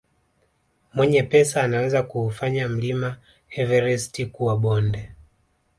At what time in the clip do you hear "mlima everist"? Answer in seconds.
2.69-4.25